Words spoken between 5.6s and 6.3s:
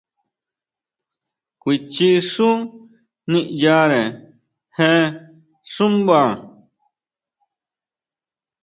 xúmba?